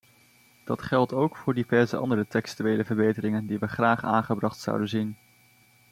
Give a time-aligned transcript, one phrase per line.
[0.63, 5.17] Dat geldt ook voor diverse andere tekstuele verbeteringen die we graag aangebracht zouden zien.